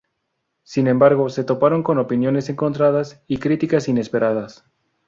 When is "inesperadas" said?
3.87-4.65